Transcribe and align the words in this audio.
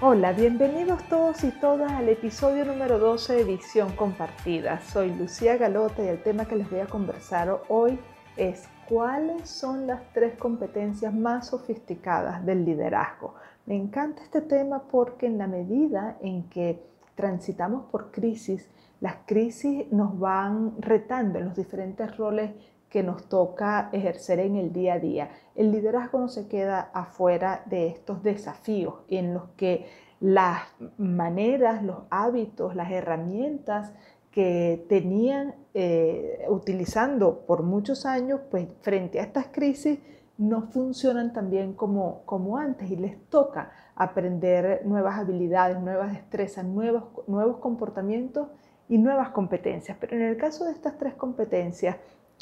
Hola, 0.00 0.32
bienvenidos 0.32 1.02
todos 1.08 1.42
y 1.42 1.50
todas 1.50 1.90
al 1.90 2.08
episodio 2.08 2.64
número 2.64 3.00
12 3.00 3.34
de 3.34 3.42
Visión 3.42 3.90
Compartida. 3.96 4.80
Soy 4.80 5.12
Lucía 5.12 5.56
Galota 5.56 6.04
y 6.04 6.06
el 6.06 6.22
tema 6.22 6.44
que 6.44 6.54
les 6.54 6.70
voy 6.70 6.78
a 6.78 6.86
conversar 6.86 7.62
hoy 7.66 7.98
es 8.36 8.68
cuáles 8.88 9.50
son 9.50 9.88
las 9.88 10.00
tres 10.12 10.38
competencias 10.38 11.12
más 11.12 11.48
sofisticadas 11.48 12.46
del 12.46 12.64
liderazgo. 12.64 13.34
Me 13.66 13.74
encanta 13.74 14.22
este 14.22 14.40
tema 14.40 14.84
porque 14.88 15.26
en 15.26 15.36
la 15.36 15.48
medida 15.48 16.16
en 16.20 16.48
que 16.48 16.80
transitamos 17.16 17.86
por 17.90 18.12
crisis, 18.12 18.70
las 19.00 19.16
crisis 19.26 19.90
nos 19.90 20.16
van 20.16 20.80
retando 20.80 21.40
en 21.40 21.46
los 21.46 21.56
diferentes 21.56 22.16
roles 22.16 22.52
que 22.88 23.02
nos 23.02 23.28
toca 23.28 23.90
ejercer 23.92 24.40
en 24.40 24.56
el 24.56 24.72
día 24.72 24.94
a 24.94 24.98
día. 24.98 25.30
El 25.54 25.72
liderazgo 25.72 26.18
no 26.18 26.28
se 26.28 26.48
queda 26.48 26.90
afuera 26.92 27.62
de 27.66 27.88
estos 27.88 28.22
desafíos 28.22 28.94
en 29.08 29.34
los 29.34 29.48
que 29.56 29.86
las 30.20 30.62
maneras, 30.96 31.82
los 31.82 31.98
hábitos, 32.10 32.74
las 32.74 32.90
herramientas 32.90 33.92
que 34.30 34.84
tenían 34.88 35.54
eh, 35.74 36.46
utilizando 36.48 37.40
por 37.46 37.62
muchos 37.62 38.06
años, 38.06 38.40
pues 38.50 38.68
frente 38.80 39.20
a 39.20 39.24
estas 39.24 39.48
crisis 39.48 39.98
no 40.36 40.62
funcionan 40.62 41.32
tan 41.32 41.50
bien 41.50 41.72
como, 41.72 42.22
como 42.24 42.58
antes 42.58 42.90
y 42.90 42.96
les 42.96 43.20
toca 43.28 43.72
aprender 43.96 44.82
nuevas 44.84 45.18
habilidades, 45.18 45.80
nuevas 45.80 46.12
destrezas, 46.12 46.64
nuevos, 46.64 47.04
nuevos 47.26 47.56
comportamientos 47.58 48.48
y 48.88 48.98
nuevas 48.98 49.30
competencias. 49.30 49.98
Pero 50.00 50.16
en 50.16 50.22
el 50.22 50.36
caso 50.36 50.64
de 50.64 50.72
estas 50.72 50.96
tres 50.96 51.14
competencias, 51.14 51.96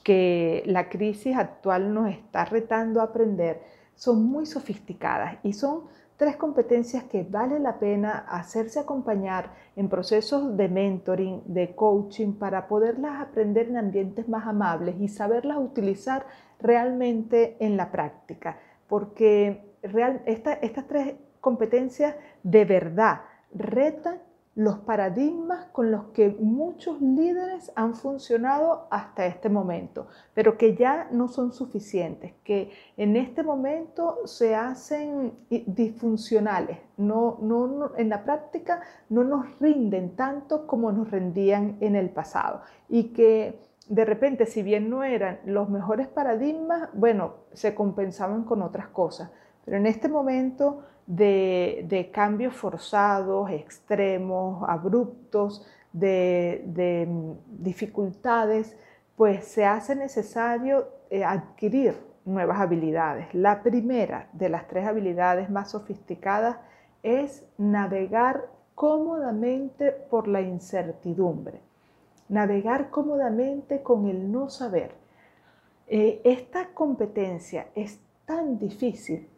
que 0.07 0.63
la 0.67 0.89
crisis 0.89 1.37
actual 1.37 1.93
nos 1.93 2.09
está 2.11 2.45
retando 2.45 3.01
a 3.01 3.07
aprender 3.07 3.61
son 3.97 4.25
muy 4.25 4.47
sofisticadas 4.47 5.39
y 5.43 5.53
son 5.53 5.87
tres 6.17 6.37
competencias 6.37 7.03
que 7.03 7.25
vale 7.25 7.59
la 7.59 7.81
pena 7.81 8.25
hacerse 8.29 8.79
acompañar 8.79 9.51
en 9.75 9.89
procesos 9.89 10.57
de 10.57 10.69
mentoring, 10.69 11.43
de 11.47 11.75
coaching, 11.75 12.35
para 12.35 12.69
poderlas 12.69 13.21
aprender 13.21 13.67
en 13.67 13.79
ambientes 13.79 14.29
más 14.29 14.47
amables 14.47 14.95
y 15.01 15.09
saberlas 15.09 15.59
utilizar 15.59 16.25
realmente 16.61 17.57
en 17.59 17.77
la 17.77 17.91
práctica. 17.91 18.61
Porque 18.87 19.75
estas 19.83 20.87
tres 20.87 21.17
competencias 21.41 22.15
de 22.45 22.65
verdad 22.65 23.23
retan 23.53 24.21
los 24.57 24.79
paradigmas 24.79 25.67
con 25.67 25.91
los 25.91 26.05
que 26.15 26.31
muchos 26.41 27.01
líderes 27.03 27.71
han 27.77 27.95
funcionado 27.95 28.89
hasta 28.91 29.27
este 29.27 29.51
momento, 29.51 30.09
pero 30.33 30.57
que 30.57 30.75
ya 30.75 31.09
no 31.13 31.29
son 31.29 31.53
suficientes, 31.53 32.33
que 32.43 32.73
en 32.97 33.17
este 33.17 33.43
momento 33.43 34.21
se 34.25 34.55
hacen 34.55 35.35
disfuncionales, 35.51 36.79
no, 36.97 37.37
no, 37.43 37.93
en 37.99 38.09
la 38.09 38.25
práctica 38.25 38.81
no 39.11 39.25
nos 39.25 39.59
rinden 39.61 40.17
tanto 40.17 40.67
como 40.67 40.91
nos 40.91 41.11
rendían 41.11 41.77
en 41.81 41.95
el 41.95 42.09
pasado. 42.09 42.63
Y 42.89 43.13
que 43.13 43.61
de 43.91 44.07
repente, 44.07 44.47
si 44.47 44.63
bien 44.63 44.89
no 44.89 45.05
eran 45.05 45.39
los 45.45 45.69
mejores 45.69 46.09
paradigmas, 46.09 46.89
bueno, 46.95 47.35
se 47.53 47.75
compensaban 47.75 48.45
con 48.45 48.63
otras 48.63 48.89
cosas, 48.89 49.31
pero 49.67 49.77
en 49.77 49.85
este 49.85 50.09
momento 50.09 50.81
de, 51.07 52.11
cambios 52.13 52.55
forzados, 52.55 53.51
extremos, 53.51 54.65
abruptos, 54.69 55.67
de, 55.93 57.07
mm, 57.09 57.63
dificultades, 57.63 58.77
pues 59.17 59.47
se 59.47 59.65
hace 59.65 59.97
necesario 59.97 60.89
eh, 61.11 61.25
adquirir 61.25 61.95
nuevas 62.25 62.61
habilidades. 62.61 63.33
La 63.35 63.63
primera 63.63 64.29
de 64.33 64.49
las 64.49 64.67
tres 64.67 64.87
habilidades 64.87 65.49
más 65.49 65.71
sofisticadas 65.71 66.59
es 67.03 67.47
navegar 67.57 68.51
cómodamente 68.75 69.93
por 69.93 70.29
la 70.29 70.43
incertidumbre, 70.43 71.61
navegar 72.29 72.91
cómodamente 72.91 73.83
con 73.83 74.07
el 74.07 74.31
no 74.31 74.51
saber. 74.51 74.93
Eh, 75.87 76.21
esta 76.25 76.75
competencia 76.75 77.69
es 77.77 78.01
tan 78.27 78.59
difícil 78.59 79.29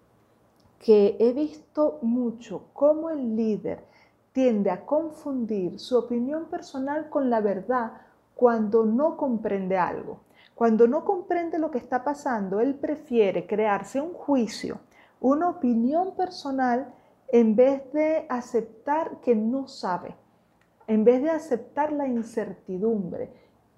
que 0.78 1.16
he 1.18 1.32
visto 1.32 1.98
mucho 2.02 2.68
cómo 2.72 3.10
el 3.10 3.36
líder 3.36 3.84
tiende 4.32 4.70
a 4.70 4.86
confundir 4.86 5.80
su 5.80 5.98
opinión 5.98 6.46
personal 6.46 7.08
con 7.08 7.28
la 7.28 7.40
verdad 7.40 7.92
cuando 8.34 8.84
no 8.84 9.16
comprende 9.16 9.76
algo. 9.76 10.20
Cuando 10.54 10.86
no 10.86 11.04
comprende 11.04 11.58
lo 11.58 11.70
que 11.70 11.78
está 11.78 12.04
pasando, 12.04 12.60
él 12.60 12.74
prefiere 12.74 13.46
crearse 13.46 14.00
un 14.00 14.12
juicio, 14.12 14.80
una 15.20 15.48
opinión 15.48 16.14
personal, 16.16 16.94
en 17.28 17.56
vez 17.56 17.92
de 17.92 18.26
aceptar 18.28 19.20
que 19.20 19.34
no 19.34 19.68
sabe, 19.68 20.14
en 20.86 21.04
vez 21.04 21.22
de 21.22 21.30
aceptar 21.30 21.92
la 21.92 22.06
incertidumbre. 22.06 23.30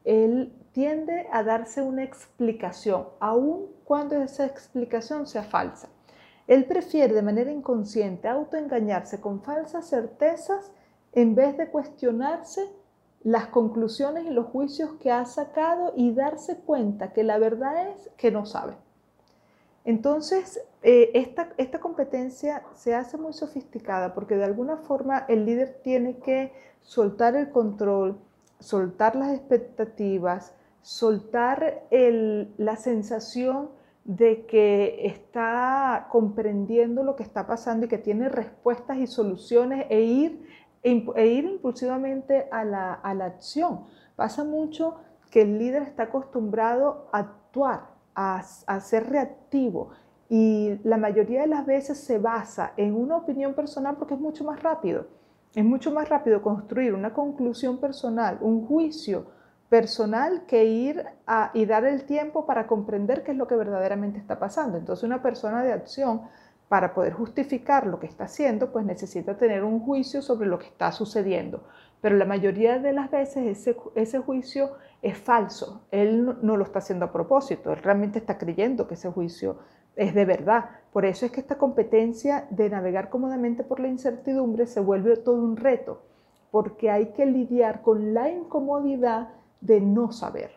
Él 0.05 0.55
tiende 0.73 1.27
a 1.33 1.43
darse 1.43 1.83
una 1.83 2.05
explicación, 2.05 3.09
aun 3.19 3.67
cuando 3.85 4.17
esa 4.17 4.47
explicación 4.47 5.27
sea 5.27 5.43
falsa. 5.43 5.89
Él 6.51 6.65
prefiere 6.65 7.15
de 7.15 7.23
manera 7.23 7.53
inconsciente 7.53 8.27
autoengañarse 8.27 9.21
con 9.21 9.41
falsas 9.41 9.89
certezas 9.89 10.73
en 11.13 11.37
vez 11.37 11.57
de 11.57 11.69
cuestionarse 11.69 12.69
las 13.23 13.47
conclusiones 13.47 14.27
y 14.27 14.31
los 14.31 14.47
juicios 14.47 14.95
que 14.95 15.13
ha 15.13 15.25
sacado 15.27 15.93
y 15.95 16.13
darse 16.13 16.57
cuenta 16.59 17.13
que 17.13 17.23
la 17.23 17.39
verdad 17.39 17.91
es 17.91 18.11
que 18.17 18.33
no 18.33 18.47
sabe. 18.47 18.75
Entonces, 19.85 20.61
eh, 20.83 21.13
esta, 21.15 21.51
esta 21.57 21.79
competencia 21.79 22.65
se 22.75 22.97
hace 22.97 23.17
muy 23.17 23.33
sofisticada 23.33 24.13
porque 24.13 24.35
de 24.35 24.45
alguna 24.45 24.79
forma 24.79 25.27
el 25.29 25.47
líder 25.47 25.79
tiene 25.85 26.19
que 26.19 26.53
soltar 26.81 27.37
el 27.37 27.51
control, 27.51 28.19
soltar 28.59 29.15
las 29.15 29.35
expectativas, 29.35 30.53
soltar 30.83 31.85
la 31.93 32.75
sensación 32.75 33.71
de 34.17 34.45
que 34.47 35.07
está 35.07 36.09
comprendiendo 36.11 37.05
lo 37.05 37.15
que 37.15 37.23
está 37.23 37.47
pasando 37.47 37.87
y 37.87 37.89
que 37.89 37.97
tiene 37.97 38.29
respuestas 38.29 38.99
y 38.99 39.07
soluciones 39.07 39.87
e 39.89 40.01
ir, 40.01 40.49
e 40.83 41.27
ir 41.29 41.45
impulsivamente 41.45 42.49
a 42.51 42.65
la, 42.65 42.95
acción. 43.25 43.85
Pasa 44.17 44.43
mucho 44.43 44.97
que 45.31 45.43
el 45.43 45.59
líder 45.61 45.83
está 45.83 46.05
acostumbrado 46.05 47.09
a 47.13 47.19
actuar, 47.19 47.91
a, 48.17 48.43
a 48.67 48.81
ser 48.81 49.09
reactivo 49.11 49.91
y 50.29 50.81
la 50.83 50.97
mayoría 50.97 51.43
de 51.43 51.47
las 51.47 51.65
veces 51.65 51.97
se 51.99 52.19
basa 52.19 52.73
en 52.77 52.97
una 52.97 53.17
opinión 53.17 53.55
personal 53.55 53.95
porque 53.97 54.15
es 54.15 54.21
mucho 54.21 54.43
más 54.43 54.61
rápido. 54.61 55.07
Es 55.55 55.65
mucho 55.65 55.93
más 55.93 56.09
rápido 56.09 56.43
construir 56.43 56.95
una 56.95 57.15
conclusión 57.15 57.79
personal, 57.79 58.39
un 58.41 58.67
juicio 58.67 59.27
personal 59.71 60.45
que 60.47 60.65
ir 60.67 61.07
a, 61.27 61.51
y 61.55 61.65
dar 61.65 61.87
el 61.87 62.05
tiempo 62.05 62.45
para 62.45 62.67
comprender 62.67 63.23
qué 63.23 63.31
es 63.31 63.39
lo 63.39 63.47
que 63.47 63.57
verdaderamente 63.57 64.19
está 64.19 64.39
pasando. 64.39 64.77
Entonces 64.77 65.05
una 65.05 65.23
persona 65.23 65.63
de 65.63 65.73
acción, 65.73 66.23
para 66.71 66.95
poder 66.95 67.15
justificar 67.15 67.85
lo 67.85 67.99
que 67.99 68.07
está 68.07 68.25
haciendo, 68.25 68.71
pues 68.71 68.87
necesita 68.87 69.37
tener 69.37 69.65
un 69.65 69.81
juicio 69.81 70.23
sobre 70.23 70.47
lo 70.47 70.61
que 70.61 70.67
está 70.67 70.93
sucediendo. 70.93 71.65
Pero 72.01 72.17
la 72.17 72.25
mayoría 72.25 72.79
de 72.79 72.93
las 72.93 73.11
veces 73.11 73.67
ese, 73.97 74.19
juicio 74.21 74.71
es 75.03 75.19
falso. 75.19 75.83
Él 75.91 76.39
no 76.43 76.57
lo 76.57 76.63
está 76.63 76.79
haciendo 76.79 77.07
a 77.07 77.13
propósito, 77.13 77.73
él 77.73 77.83
realmente 77.83 78.21
está 78.21 78.39
creyendo 78.39 78.87
que 78.87 78.95
ese 78.95 79.11
juicio 79.11 79.59
es 79.97 80.15
de 80.15 80.25
verdad. 80.25 80.71
Por 80.93 81.05
eso 81.05 81.27
es 81.27 81.33
que 81.33 81.41
esta 81.41 81.59
competencia 81.59 82.47
de 82.51 82.71
navegar 82.71 83.09
cómodamente 83.09 83.65
por 83.65 83.81
la 83.81 83.89
incertidumbre 83.89 84.69
se 84.69 84.79
vuelve 84.79 85.17
todo 85.17 85.43
un 85.43 85.57
reto, 85.57 86.03
porque 86.53 86.89
hay 86.89 87.07
que 87.07 87.27
lidiar 87.27 87.83
con 87.83 88.15
la 88.15 88.31
incomodidad 88.31 89.31
de 89.61 89.81
no 89.81 90.13
saber, 90.13 90.53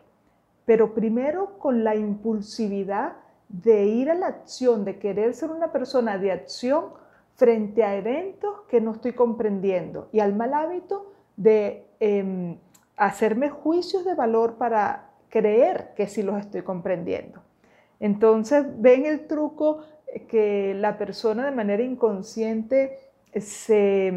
pero 0.64 0.94
primero 0.94 1.58
con 1.58 1.84
la 1.84 1.94
impulsividad 1.94 3.14
de 3.48 3.84
ir 3.84 4.10
a 4.10 4.14
la 4.14 4.26
acción, 4.26 4.84
de 4.84 4.98
querer 4.98 5.34
ser 5.34 5.50
una 5.50 5.70
persona 5.72 6.18
de 6.18 6.32
acción 6.32 6.86
frente 7.34 7.84
a 7.84 7.96
eventos 7.96 8.62
que 8.68 8.80
no 8.80 8.92
estoy 8.92 9.12
comprendiendo 9.12 10.08
y 10.12 10.20
al 10.20 10.34
mal 10.34 10.54
hábito 10.54 11.12
de 11.36 11.86
em, 12.00 12.58
hacerme 12.96 13.50
juicios 13.50 14.04
de 14.04 14.14
valor 14.14 14.54
para 14.54 15.10
creer 15.28 15.92
que 15.96 16.06
sí 16.06 16.22
los 16.22 16.38
estoy 16.38 16.62
comprendiendo. 16.62 17.42
Entonces, 18.00 18.64
ven 18.80 19.06
el 19.06 19.26
truco 19.26 19.80
que 20.28 20.74
la 20.74 20.96
persona 20.96 21.44
de 21.44 21.50
manera 21.50 21.82
inconsciente 21.82 22.98
se 23.40 24.12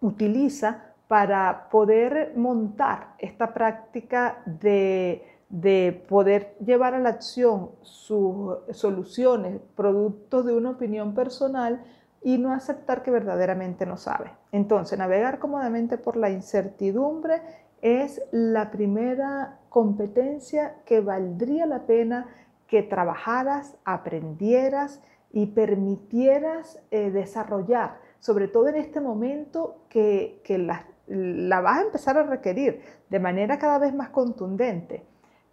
utiliza 0.00 0.92
para 1.08 1.68
poder 1.70 2.32
montar 2.36 3.14
esta 3.18 3.54
práctica 3.54 4.42
de, 4.44 5.24
de 5.48 6.04
poder 6.08 6.56
llevar 6.64 6.94
a 6.94 6.98
la 6.98 7.10
acción 7.10 7.70
sus 7.82 8.56
soluciones, 8.72 9.60
producto 9.76 10.42
de 10.42 10.54
una 10.56 10.70
opinión 10.70 11.14
personal 11.14 11.84
y 12.22 12.38
no 12.38 12.52
aceptar 12.52 13.02
que 13.02 13.10
verdaderamente 13.10 13.86
no 13.86 13.96
sabe. 13.96 14.32
Entonces, 14.50 14.98
navegar 14.98 15.38
cómodamente 15.38 15.96
por 15.96 16.16
la 16.16 16.30
incertidumbre 16.30 17.40
es 17.82 18.20
la 18.32 18.70
primera 18.70 19.58
competencia 19.68 20.76
que 20.84 21.00
valdría 21.00 21.66
la 21.66 21.86
pena 21.86 22.26
que 22.66 22.82
trabajaras, 22.82 23.76
aprendieras 23.84 25.00
y 25.32 25.46
permitieras 25.46 26.80
eh, 26.90 27.10
desarrollar, 27.10 27.98
sobre 28.18 28.48
todo 28.48 28.68
en 28.68 28.76
este 28.76 29.00
momento 29.00 29.82
que, 29.88 30.40
la, 30.48 30.86
la 31.06 31.60
vas 31.60 31.78
a 31.78 31.82
empezar 31.82 32.18
a 32.18 32.24
requerir 32.24 32.82
de 33.08 33.20
manera 33.20 33.58
cada 33.58 33.78
vez 33.78 33.94
más 33.94 34.10
contundente. 34.10 35.04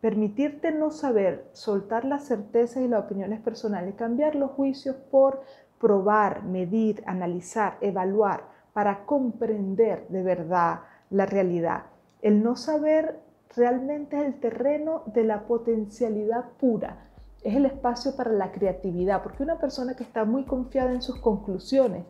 Permitirte 0.01 0.71
no 0.71 0.91
saber, 0.91 1.47
soltar 1.53 2.03
las 2.05 2.25
certezas 2.25 2.83
y 2.83 2.87
las 2.87 3.05
opiniones 3.05 3.39
personales, 3.39 3.95
cambiar 3.95 4.35
los 4.35 4.51
juicios 4.51 4.95
por 4.95 5.41
probar, 5.79 6.43
medir, 6.43 7.03
analizar, 7.05 7.77
evaluar, 7.81 8.45
para 8.73 9.05
comprender 9.05 10.07
de 10.09 10.23
verdad 10.23 10.81
la 11.09 11.25
realidad. 11.25 11.83
El 12.21 12.43
no 12.43 12.55
saber 12.55 13.19
realmente 13.55 14.17
es 14.17 14.25
el 14.25 14.39
terreno 14.39 15.03
de 15.05 15.23
la 15.23 15.43
potencialidad 15.43 16.45
pura, 16.59 17.09
es 17.43 17.55
el 17.55 17.65
espacio 17.65 18.15
para 18.15 18.31
la 18.31 18.51
creatividad, 18.51 19.21
porque 19.21 19.43
una 19.43 19.59
persona 19.59 19.95
que 19.95 20.03
está 20.03 20.25
muy 20.25 20.45
confiada 20.45 20.91
en 20.91 21.01
sus 21.01 21.19
conclusiones 21.19 22.03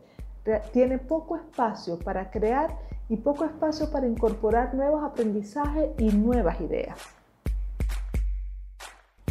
tiene 0.72 1.00
poco 1.00 1.36
espacio 1.36 2.00
para 2.00 2.30
crear 2.30 2.78
y 3.10 3.18
poco 3.18 3.46
espacio 3.46 3.92
para 3.92 4.08
incorporar 4.08 4.74
nuevos 4.74 5.04
aprendizajes 5.04 5.90
y 5.98 6.12
nuevas 6.12 6.60
ideas. 6.62 6.98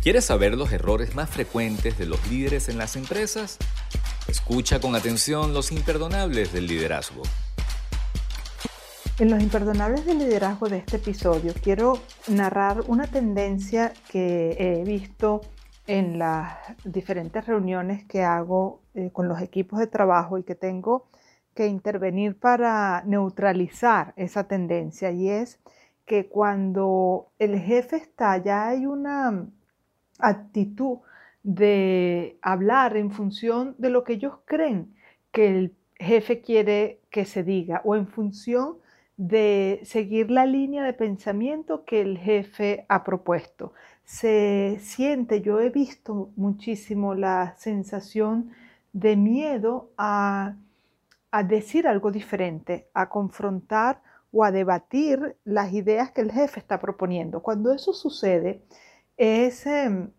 ¿Quieres 0.03 0.25
saber 0.25 0.57
los 0.57 0.73
errores 0.73 1.15
más 1.15 1.31
frecuentes 1.31 1.97
de 1.97 2.07
los 2.07 2.29
líderes 2.29 2.69
en 2.69 2.77
las 2.77 2.97
empresas? 2.97 3.59
Escucha 4.27 4.81
con 4.81 4.97
atención 4.97 5.55
los 5.55 5.71
imperdonables 5.71 6.53
del 6.53 6.67
liderazgo. 6.67 7.23
En 9.19 9.31
los 9.31 9.41
imperdonables 9.41 10.05
del 10.05 10.19
liderazgo 10.19 10.69
de 10.69 10.79
este 10.79 10.97
episodio 10.97 11.53
quiero 11.63 12.01
narrar 12.27 12.83
una 12.89 13.07
tendencia 13.07 13.93
que 14.11 14.57
he 14.59 14.85
visto 14.85 15.43
en 15.87 16.19
las 16.19 16.59
diferentes 16.85 17.47
reuniones 17.47 18.05
que 18.05 18.25
hago 18.25 18.81
eh, 18.95 19.11
con 19.13 19.29
los 19.29 19.41
equipos 19.41 19.79
de 19.79 19.87
trabajo 19.87 20.39
y 20.39 20.43
que 20.43 20.55
tengo 20.55 21.07
que 21.55 21.67
intervenir 21.67 22.39
para 22.39 23.03
neutralizar 23.07 24.13
esa 24.17 24.45
tendencia 24.45 25.11
y 25.11 25.29
es 25.29 25.61
que 26.07 26.29
cuando 26.29 27.29
el 27.39 27.59
jefe 27.59 27.97
está, 27.97 28.39
ya 28.39 28.69
hay 28.69 28.87
una 28.87 29.47
actitud 30.19 30.99
de 31.43 32.39
hablar 32.43 32.97
en 32.97 33.11
función 33.11 33.75
de 33.79 33.91
lo 33.91 34.05
que 34.05 34.15
ellos 34.15 34.35
creen 34.45 34.95
que 35.33 35.49
el 35.49 35.75
jefe 35.97 36.41
quiere 36.41 37.01
que 37.11 37.25
se 37.25 37.43
diga 37.43 37.81
o 37.85 37.97
en 37.97 38.07
función 38.07 38.77
de 39.17 39.81
seguir 39.85 40.31
la 40.31 40.47
línea 40.47 40.85
de 40.85 40.93
pensamiento 40.93 41.85
que 41.85 42.01
el 42.01 42.19
jefe 42.19 42.87
ha 42.89 43.05
propuesto. 43.05 43.73
Se 44.05 44.79
siente, 44.81 45.43
yo 45.43 45.61
he 45.61 45.71
visto 45.71 46.31
muchísimo 46.37 47.15
la 47.15 47.55
sensación 47.57 48.51
de 48.93 49.17
miedo 49.17 49.91
a, 49.97 50.57
a 51.33 51.43
decir 51.43 51.89
algo 51.89 52.13
diferente, 52.13 52.89
a 52.95 53.09
confrontar 53.09 54.03
o 54.31 54.45
a 54.45 54.53
debatir 54.53 55.37
las 55.45 55.73
ideas 55.73 56.13
que 56.13 56.21
el 56.21 56.31
jefe 56.31 56.61
está 56.61 56.79
proponiendo. 56.79 57.43
Cuando 57.43 57.73
eso 57.73 57.93
sucede, 57.93 58.63
es 59.17 59.67
em, 59.67 60.11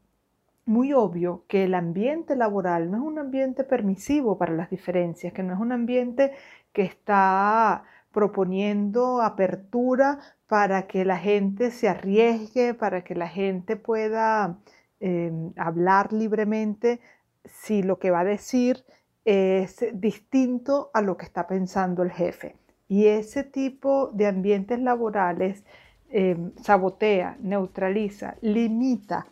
muy 0.65 0.93
obvio 0.93 1.45
que 1.47 1.65
el 1.65 1.75
ambiente 1.75 2.35
laboral 2.35 2.91
no 2.91 2.97
es 2.97 3.03
un 3.03 3.19
ambiente 3.19 3.63
permisivo 3.63 4.37
para 4.37 4.53
las 4.53 4.69
diferencias, 4.69 5.33
que 5.33 5.43
no 5.43 5.53
es 5.53 5.59
un 5.59 5.71
ambiente 5.71 6.33
que 6.73 6.83
está 6.83 7.83
proponiendo 8.11 9.21
apertura 9.21 10.19
para 10.47 10.87
que 10.87 11.05
la 11.05 11.17
gente 11.17 11.71
se 11.71 11.89
arriesgue, 11.89 12.73
para 12.73 13.03
que 13.03 13.15
la 13.15 13.27
gente 13.27 13.75
pueda 13.75 14.57
em, 14.99 15.53
hablar 15.57 16.13
libremente 16.13 17.01
si 17.45 17.83
lo 17.83 17.99
que 17.99 18.11
va 18.11 18.21
a 18.21 18.25
decir 18.25 18.83
es 19.25 19.85
distinto 19.93 20.91
a 20.93 21.01
lo 21.01 21.17
que 21.17 21.25
está 21.25 21.47
pensando 21.47 22.03
el 22.03 22.11
jefe. 22.11 22.55
Y 22.87 23.07
ese 23.07 23.43
tipo 23.43 24.09
de 24.13 24.27
ambientes 24.27 24.79
laborales 24.79 25.63
em, 26.09 26.51
sabotea, 26.61 27.37
neutraliza, 27.39 28.35
limita 28.41 29.25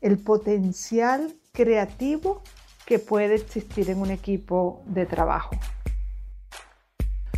el 0.00 0.18
potencial 0.18 1.34
creativo 1.52 2.42
que 2.86 2.98
puede 2.98 3.34
existir 3.34 3.90
en 3.90 4.00
un 4.00 4.10
equipo 4.10 4.82
de 4.86 5.06
trabajo. 5.06 5.56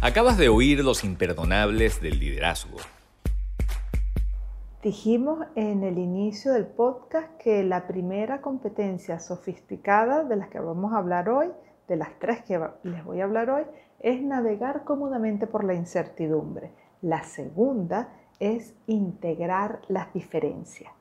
Acabas 0.03 0.39
de 0.39 0.49
oír 0.49 0.83
los 0.85 1.05
imperdonables 1.05 2.01
del 2.01 2.19
liderazgo. 2.19 2.79
Dijimos 4.83 5.47
en 5.57 5.85
el 5.85 5.99
inicio 5.99 6.55
del 6.55 6.67
podcast 6.67 7.37
que 7.37 7.63
la 7.63 7.87
primera 7.87 8.41
competencia 8.41 9.21
sofisticada 9.21 10.25
de 10.25 10.37
las 10.37 10.49
que 10.49 10.59
vamos 10.59 10.95
a 10.95 10.99
hablar 10.99 11.29
hoy, 11.29 11.49
de 11.91 11.97
las 11.97 12.17
tres 12.21 12.43
que 12.45 12.57
les 12.85 13.05
voy 13.05 13.21
a 13.21 13.25
hablar 13.25 13.51
hoy, 13.51 13.65
es 13.99 14.23
navegar 14.23 14.85
cómodamente 14.85 15.49
por 15.49 15.65
la 15.65 15.75
incertidumbre. 15.75 16.71
La 17.03 17.25
segunda 17.25 18.11
es 18.39 18.77
integrar 18.87 19.81
las 19.89 20.13
diferencias. 20.15 20.93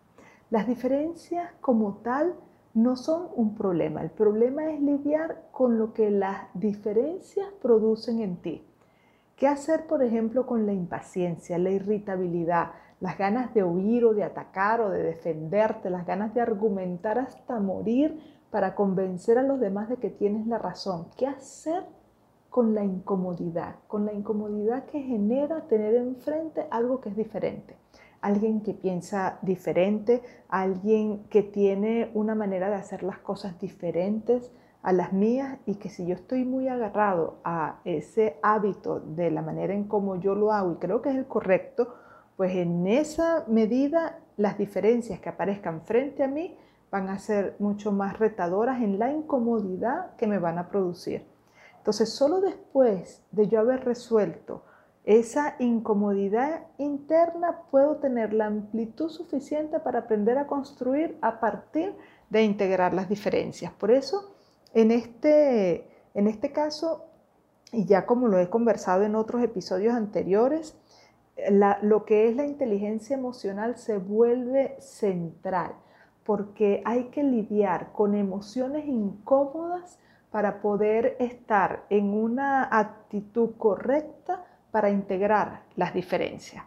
Las 0.50 0.66
diferencias 0.66 1.52
como 1.62 1.98
tal 1.98 2.34
no 2.74 2.96
son 2.96 3.28
un 3.36 3.54
problema, 3.54 4.02
el 4.02 4.10
problema 4.10 4.72
es 4.72 4.82
lidiar 4.82 5.44
con 5.52 5.78
lo 5.78 5.94
que 5.94 6.10
las 6.10 6.48
diferencias 6.56 7.48
producen 7.62 8.22
en 8.22 8.38
ti. 8.38 8.66
¿Qué 9.36 9.48
hacer, 9.48 9.86
por 9.86 10.02
ejemplo, 10.04 10.48
con 10.48 10.66
la 10.66 10.74
impaciencia, 10.74 11.60
la 11.60 11.70
irritabilidad, 11.70 12.72
las 13.00 13.18
ganas 13.18 13.54
de 13.54 13.64
huir 13.64 14.06
o 14.06 14.14
de 14.16 14.24
atacar 14.24 14.82
o 14.82 14.90
de 14.90 15.04
defenderte, 15.04 15.92
las 15.92 16.06
ganas 16.06 16.34
de 16.34 16.42
argumentar 16.42 17.20
hasta 17.20 17.60
morir 17.60 18.39
para 18.52 18.76
convencer 18.76 19.38
a 19.38 19.44
los 19.44 19.60
demás 19.60 19.90
de 19.90 19.98
que 19.98 20.10
tienes 20.10 20.48
la 20.48 20.58
razón? 20.58 21.08
¿Qué 21.18 21.28
hacer 21.28 21.84
con 22.50 22.74
la 22.74 22.84
incomodidad? 22.84 23.76
Con 23.88 24.06
la 24.06 24.14
incomodidad 24.14 24.86
que 24.86 25.02
genera 25.02 25.68
tener 25.68 25.96
enfrente 25.96 26.68
algo 26.72 27.00
que 27.02 27.10
es 27.10 27.16
diferente. 27.16 27.76
Alguien 28.22 28.62
que 28.62 28.74
piensa 28.74 29.40
diferente, 29.42 30.22
alguien 30.50 31.24
que 31.30 31.42
tiene 31.42 32.12
una 32.14 32.36
manera 32.36 32.70
de 32.70 32.76
hacer 32.76 33.04
las 33.04 33.20
cosas 33.20 33.60
diferentes, 33.60 34.52
a 34.82 34.94
las 34.94 35.14
mías 35.14 35.58
y 35.66 35.76
que 35.76 35.90
si 35.90 36.06
yo 36.06 36.16
estoy 36.16 36.46
muy 36.46 36.68
agarrado 36.68 37.40
a 37.44 37.80
ese 37.84 38.38
hábito 38.42 39.00
de 39.00 39.30
la 39.32 39.42
manera 39.42 39.74
en 39.74 39.86
como 39.86 40.16
yo 40.16 40.36
lo 40.36 40.54
hago 40.54 40.74
y 40.74 40.76
creo 40.76 41.02
que 41.02 41.10
es 41.10 41.16
el 41.16 41.26
correcto, 41.26 41.96
pues 42.38 42.56
en 42.56 42.88
esa 42.88 43.44
medida 43.48 44.20
las 44.38 44.58
diferencias 44.58 45.20
que 45.20 45.30
aparezcan 45.30 45.82
frente 45.82 46.24
a 46.24 46.28
mí 46.28 46.58
van 46.92 47.10
a 47.10 47.20
ser 47.20 47.56
mucho 47.60 47.92
más 47.92 48.18
retadoras 48.20 48.82
en 48.82 49.00
la 49.00 49.12
incomodidad 49.12 50.16
que 50.16 50.28
me 50.28 50.40
van 50.40 50.58
a 50.58 50.70
producir. 50.70 51.26
Entonces, 51.78 52.10
solo 52.10 52.42
después 52.42 53.24
de 53.32 53.48
yo 53.48 53.60
haber 53.60 53.86
resuelto 53.86 54.64
esa 55.06 55.56
incomodidad 55.60 56.68
interna, 56.78 57.62
puedo 57.72 57.98
tener 57.98 58.34
la 58.34 58.48
amplitud 58.48 59.10
suficiente 59.10 59.80
para 59.80 60.00
aprender 60.00 60.38
a 60.38 60.48
construir 60.48 61.18
a 61.22 61.40
partir 61.40 61.96
de 62.30 62.44
integrar 62.44 62.94
las 62.94 63.10
diferencias. 63.10 63.72
Por 63.72 63.92
eso, 63.92 64.36
en 64.74 64.92
este, 64.92 65.90
en 66.14 66.28
este 66.28 66.52
caso, 66.52 67.06
y 67.72 67.86
ya 67.86 68.06
como 68.06 68.28
lo 68.28 68.40
he 68.40 68.50
conversado 68.50 69.04
en 69.04 69.16
otros 69.16 69.42
episodios 69.42 69.96
anteriores, 69.96 70.78
lo 71.82 72.04
que 72.06 72.28
es 72.28 72.36
la 72.36 72.46
inteligencia 72.46 73.16
emocional 73.16 73.78
se 73.78 73.98
vuelve 73.98 74.76
central 74.80 75.74
porque 76.30 76.84
hay 76.86 77.06
que 77.06 77.24
lidiar 77.24 77.92
con 77.92 78.14
emociones 78.14 78.86
incómodas 78.86 79.98
para 80.30 80.62
poder 80.62 81.16
estar 81.18 81.88
en 81.90 82.14
una 82.14 82.70
actitud 82.70 83.56
correcta 83.58 84.46
para 84.70 84.92
integrar 84.92 85.64
las 85.76 85.92
diferencias. 85.92 86.64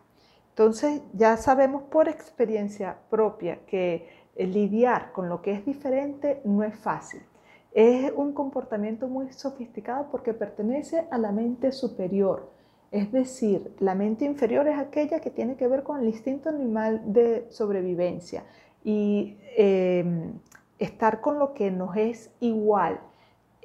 Entonces 0.48 1.02
ya 1.12 1.36
sabemos 1.36 1.84
por 1.84 2.08
experiencia 2.08 2.96
propia 3.08 3.64
que 3.64 4.08
lidiar 4.36 5.12
con 5.12 5.28
lo 5.28 5.40
que 5.42 5.52
es 5.52 5.64
diferente 5.64 6.40
no 6.44 6.64
es 6.64 6.76
fácil. 6.76 7.22
Es 7.70 8.12
un 8.16 8.32
comportamiento 8.32 9.06
muy 9.06 9.32
sofisticado 9.32 10.08
porque 10.10 10.34
pertenece 10.34 11.06
a 11.08 11.18
la 11.18 11.30
mente 11.30 11.70
superior. 11.70 12.50
Es 12.90 13.12
decir, 13.12 13.76
la 13.78 13.94
mente 13.94 14.24
inferior 14.24 14.66
es 14.66 14.76
aquella 14.76 15.20
que 15.20 15.30
tiene 15.30 15.54
que 15.54 15.68
ver 15.68 15.84
con 15.84 16.00
el 16.00 16.08
instinto 16.08 16.48
animal 16.48 17.00
de 17.12 17.46
sobrevivencia 17.48 18.42
y 18.84 19.36
em, 19.56 20.34
estar 20.78 21.20
con 21.20 21.38
lo 21.38 21.54
que 21.54 21.70
nos 21.70 21.96
es 21.96 22.30
igual, 22.40 23.00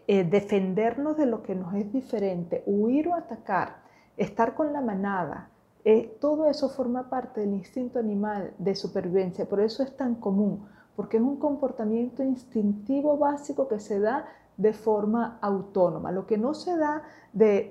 eh, 0.07 0.23
defendernos 0.23 1.17
de 1.17 1.25
lo 1.25 1.43
que 1.43 1.55
nos 1.55 1.73
es 1.73 1.91
diferente, 1.91 2.63
huir 2.65 3.07
o 3.07 3.15
atacar, 3.15 3.77
estar 4.15 4.53
con 4.53 4.73
la 4.73 4.81
manada, 4.81 5.49
eh, 5.83 6.17
todo 6.19 6.49
eso 6.49 6.69
forma 6.69 7.09
parte 7.09 7.41
del 7.41 7.53
instinto 7.53 7.99
animal 7.99 8.53
de 8.57 8.75
supervivencia, 8.75 9.45
por 9.45 9.61
eso 9.61 9.83
es 9.83 9.95
tan 9.95 10.15
común, 10.15 10.67
porque 10.95 11.17
es 11.17 11.23
un 11.23 11.37
comportamiento 11.37 12.23
instintivo 12.23 13.17
básico 13.17 13.67
que 13.67 13.79
se 13.79 13.99
da 13.99 14.25
de 14.57 14.73
forma 14.73 15.37
autónoma, 15.41 16.11
lo 16.11 16.25
que 16.25 16.37
no 16.37 16.53
se 16.53 16.75
da 16.75 17.03
de, 17.31 17.67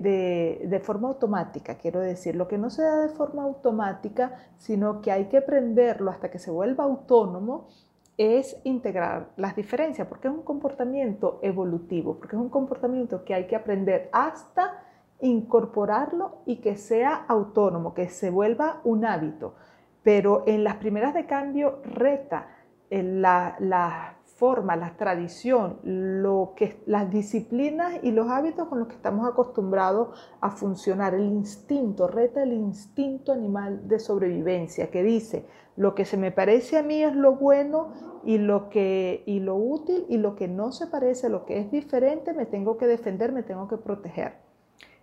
de, 0.65 0.79
forma 0.79 1.09
automática, 1.09 1.75
quiero 1.75 1.99
decir, 1.99 2.35
lo 2.35 2.47
que 2.47 2.57
no 2.57 2.69
se 2.69 2.81
da 2.81 3.01
de 3.01 3.09
forma 3.09 3.43
automática, 3.43 4.35
sino 4.57 5.01
que 5.01 5.11
hay 5.11 5.25
que 5.25 5.37
aprenderlo 5.37 6.09
hasta 6.09 6.31
que 6.31 6.39
se 6.39 6.49
vuelva 6.49 6.85
autónomo, 6.85 7.67
es 8.17 8.57
integrar 8.63 9.29
las 9.35 9.55
diferencias, 9.55 10.07
porque 10.07 10.27
es 10.27 10.33
un 10.33 10.41
comportamiento 10.41 11.39
evolutivo, 11.43 12.15
porque 12.17 12.35
es 12.35 12.41
un 12.41 12.49
comportamiento 12.49 13.23
que 13.23 13.33
hay 13.33 13.45
que 13.45 13.55
aprender 13.55 14.09
hasta 14.11 14.81
incorporarlo 15.19 16.37
y 16.45 16.57
que 16.57 16.75
sea 16.75 17.25
autónomo, 17.27 17.93
que 17.93 18.09
se 18.09 18.29
vuelva 18.29 18.81
un 18.83 19.05
hábito. 19.05 19.55
Pero 20.03 20.43
en 20.47 20.63
las 20.63 20.75
primeras 20.75 21.13
de 21.13 21.25
cambio 21.25 21.79
reta 21.83 22.47
la 22.89 24.16
forma, 24.37 24.75
la 24.75 24.95
tradición, 24.97 25.79
lo 25.83 26.53
que, 26.55 26.79
las 26.85 27.09
disciplinas 27.09 27.99
y 28.03 28.11
los 28.11 28.29
hábitos 28.29 28.67
con 28.67 28.77
los 28.79 28.87
que 28.87 28.93
estamos 28.93 29.27
acostumbrados 29.27 30.09
a 30.41 30.51
funcionar. 30.51 31.15
El 31.15 31.25
instinto, 31.25 32.07
reta 32.07 32.43
el 32.43 32.53
instinto 32.53 33.33
animal 33.33 33.87
de 33.87 33.99
sobrevivencia 33.99 34.91
que 34.91 35.01
dice, 35.01 35.47
lo 35.75 35.95
que 35.95 36.05
se 36.05 36.17
me 36.17 36.31
parece 36.31 36.77
a 36.77 36.83
mí 36.83 37.03
es 37.03 37.15
lo 37.15 37.35
bueno 37.35 38.21
y 38.23 38.37
lo, 38.37 38.69
que, 38.69 39.23
y 39.25 39.39
lo 39.39 39.55
útil 39.55 40.05
y 40.07 40.17
lo 40.17 40.35
que 40.35 40.47
no 40.47 40.71
se 40.71 40.85
parece, 40.85 41.29
lo 41.29 41.45
que 41.45 41.59
es 41.59 41.71
diferente, 41.71 42.33
me 42.33 42.45
tengo 42.45 42.77
que 42.77 42.85
defender, 42.85 43.31
me 43.31 43.41
tengo 43.41 43.67
que 43.67 43.77
proteger. 43.77 44.33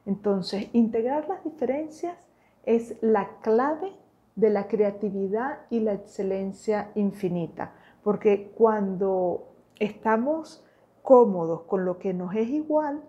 Entonces, 0.06 0.68
integrar 0.72 1.28
las 1.28 1.42
diferencias 1.42 2.16
es 2.64 2.96
la 3.00 3.40
clave 3.40 3.92
de 4.36 4.50
la 4.50 4.68
creatividad 4.68 5.58
y 5.70 5.80
la 5.80 5.94
excelencia 5.94 6.92
infinita 6.94 7.72
porque 8.04 8.52
cuando 8.54 9.48
estamos 9.80 10.62
cómodos 11.02 11.62
con 11.62 11.84
lo 11.84 11.98
que 11.98 12.14
nos 12.14 12.34
es 12.36 12.48
igual, 12.48 13.02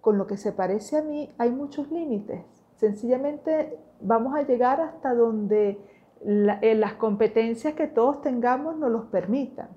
con 0.00 0.18
lo 0.18 0.26
que 0.26 0.36
se 0.36 0.52
parece 0.52 0.98
a 0.98 1.02
mí, 1.02 1.32
hay 1.38 1.50
muchos 1.50 1.90
límites. 1.90 2.44
Sencillamente 2.76 3.78
vamos 4.00 4.34
a 4.34 4.42
llegar 4.42 4.80
hasta 4.80 5.14
donde 5.14 5.80
eh, 6.24 6.74
las 6.74 6.94
competencias 6.94 7.74
que 7.74 7.86
todos 7.86 8.20
tengamos 8.20 8.76
nos 8.76 8.90
los 8.90 9.06
permitan. 9.06 9.68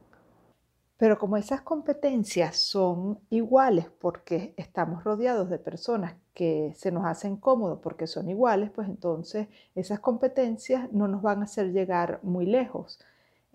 Pero 0.98 1.20
como 1.20 1.36
esas 1.36 1.62
competencias 1.62 2.56
son 2.56 3.20
iguales 3.30 3.88
porque 4.00 4.54
estamos 4.58 5.04
rodeados 5.04 5.50
de 5.50 5.60
personas 5.60 6.16
que 6.34 6.72
se 6.76 6.92
nos 6.92 7.06
hacen 7.06 7.36
cómodos 7.36 7.80
porque 7.82 8.08
son 8.08 8.30
iguales, 8.30 8.72
pues 8.72 8.88
entonces 8.88 9.48
esas 9.76 10.00
competencias 10.00 10.92
no 10.94 11.08
nos 11.08 11.22
van 11.22 11.42
a 11.42 11.46
hacer 11.46 11.72
llegar 11.74 12.20
muy 12.24 12.46
lejos. 12.46 13.00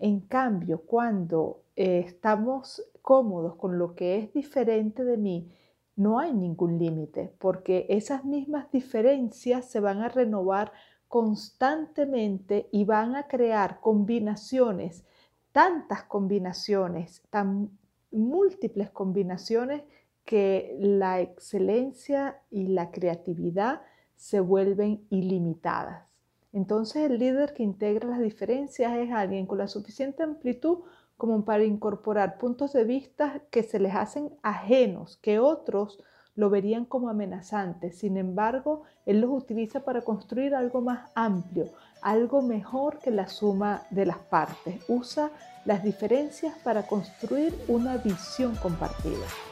En 0.03 0.19
cambio, 0.21 0.81
cuando 0.81 1.61
eh, 1.75 1.99
estamos 1.99 2.83
cómodos 3.03 3.55
con 3.55 3.77
lo 3.77 3.93
que 3.93 4.17
es 4.17 4.33
diferente 4.33 5.03
de 5.03 5.15
mí, 5.15 5.51
no 5.95 6.17
hay 6.17 6.33
ningún 6.33 6.79
límite, 6.79 7.35
porque 7.37 7.85
esas 7.87 8.25
mismas 8.25 8.71
diferencias 8.71 9.69
se 9.69 9.79
van 9.79 9.99
a 9.99 10.09
renovar 10.09 10.71
constantemente 11.07 12.67
y 12.71 12.83
van 12.83 13.15
a 13.15 13.27
crear 13.27 13.79
combinaciones, 13.79 15.05
tantas 15.51 16.01
combinaciones, 16.05 17.21
tan 17.29 17.69
múltiples 18.09 18.89
combinaciones 18.89 19.83
que 20.25 20.77
la 20.79 21.21
excelencia 21.21 22.41
y 22.49 22.69
la 22.69 22.89
creatividad 22.89 23.83
se 24.15 24.39
vuelven 24.39 25.05
ilimitadas. 25.11 26.10
Entonces 26.53 27.09
el 27.09 27.17
líder 27.17 27.53
que 27.53 27.63
integra 27.63 28.09
las 28.09 28.19
diferencias 28.19 28.93
es 28.97 29.11
alguien 29.11 29.45
con 29.45 29.57
la 29.57 29.67
suficiente 29.67 30.23
amplitud 30.23 30.79
como 31.17 31.45
para 31.45 31.63
incorporar 31.63 32.37
puntos 32.37 32.73
de 32.73 32.83
vista 32.83 33.41
que 33.51 33.63
se 33.63 33.79
les 33.79 33.93
hacen 33.95 34.31
ajenos, 34.41 35.17
que 35.17 35.39
otros 35.39 35.99
lo 36.35 36.49
verían 36.49 36.85
como 36.85 37.09
amenazantes. 37.09 37.99
Sin 37.99 38.17
embargo, 38.17 38.83
él 39.05 39.21
los 39.21 39.29
utiliza 39.31 39.81
para 39.81 40.01
construir 40.01 40.55
algo 40.55 40.81
más 40.81 41.11
amplio, 41.13 41.67
algo 42.01 42.41
mejor 42.41 42.99
que 42.99 43.11
la 43.11 43.27
suma 43.27 43.83
de 43.91 44.05
las 44.07 44.17
partes. 44.17 44.83
Usa 44.87 45.31
las 45.65 45.83
diferencias 45.83 46.57
para 46.63 46.87
construir 46.87 47.53
una 47.67 47.97
visión 47.97 48.55
compartida. 48.55 49.50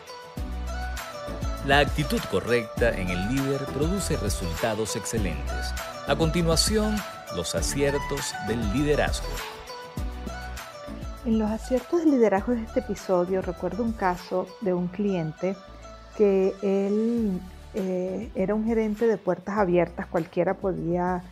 La 1.66 1.80
actitud 1.80 2.22
correcta 2.32 2.90
en 2.98 3.10
el 3.10 3.36
líder 3.36 3.66
produce 3.66 4.16
resultados 4.16 4.96
excelentes. 4.96 5.74
A 6.08 6.16
continuación, 6.16 6.96
los 7.36 7.54
aciertos 7.54 8.34
del 8.48 8.62
liderazgo. 8.72 9.28
En 11.26 11.38
los 11.38 11.52
aciertos 11.52 12.00
del 12.00 12.12
liderazgo 12.12 12.54
de 12.54 12.64
este 12.64 12.80
episodio 12.80 13.42
recuerdo 13.42 13.84
un 13.84 13.92
caso 13.92 14.48
de 14.62 14.74
un 14.74 14.88
cliente 14.88 15.58
que 16.18 16.56
él 16.62 17.42
eh, 17.74 18.32
era 18.36 18.56
un 18.56 18.66
gerente 18.66 19.06
de 19.06 19.18
puertas 19.18 19.58
abiertas, 19.58 20.08
cualquiera 20.08 20.54
podía 20.54 21.24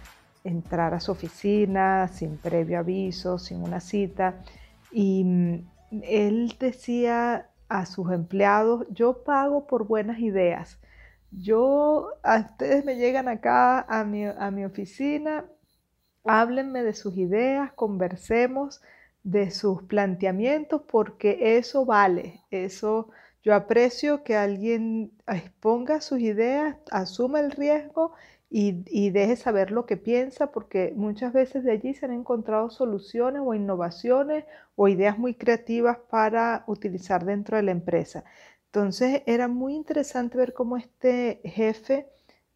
entrar 0.44 0.94
a 0.94 1.00
su 1.00 1.14
oficina 1.14 2.10
sin 2.10 2.38
previo 2.38 2.80
aviso, 2.80 3.40
sin 3.40 3.64
una 3.64 3.80
cita, 3.80 4.44
y 4.92 5.24
mm, 5.24 5.60
él 6.04 6.56
decía 6.60 7.50
a 7.70 7.86
sus 7.86 8.12
empleados, 8.12 8.86
yo 8.92 9.24
pago 9.24 9.68
por 9.68 9.88
buenas 9.88 10.20
ideas. 10.20 10.80
Yo, 11.32 12.10
a 12.24 12.40
ustedes 12.40 12.86
me 12.86 12.96
llegan 12.96 13.28
acá 13.28 13.82
a 13.82 14.04
mi, 14.04 14.26
a 14.26 14.52
mi 14.52 14.66
oficina, 14.66 15.46
háblenme 16.26 16.84
de 16.84 16.94
sus 16.94 17.18
ideas, 17.18 17.72
conversemos 17.74 18.82
de 19.24 19.52
sus 19.52 19.84
planteamientos, 19.84 20.82
porque 20.84 21.58
eso 21.58 21.86
vale, 21.86 22.42
eso 22.52 23.10
yo 23.44 23.56
aprecio 23.56 24.24
que 24.24 24.36
alguien 24.36 25.12
exponga 25.28 26.02
sus 26.02 26.20
ideas, 26.20 26.78
asuma 26.92 27.40
el 27.40 27.52
riesgo 27.52 28.14
y, 28.50 29.10
deje 29.10 29.36
saber 29.36 29.72
lo 29.72 29.86
que 29.86 29.98
piensa, 29.98 30.52
porque 30.52 30.94
muchas 30.96 31.34
veces 31.34 31.64
de 31.64 31.72
allí 31.72 31.94
se 31.94 32.06
han 32.06 32.14
encontrado 32.14 32.70
soluciones 32.70 33.42
o 33.46 33.54
innovaciones 33.54 34.46
o 34.76 34.88
ideas 34.88 35.20
muy 35.20 35.34
creativas 35.34 35.98
para 36.10 36.64
utilizar 36.68 37.26
dentro 37.26 37.58
de 37.58 37.64
la 37.64 37.72
empresa. 37.72 38.24
Entonces 38.68 39.24
era 39.26 39.48
muy 39.48 39.76
interesante 39.76 40.38
ver 40.38 40.54
cómo 40.54 40.78
este 40.78 41.42
jefe 41.44 42.08